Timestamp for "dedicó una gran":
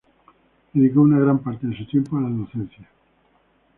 0.73-1.37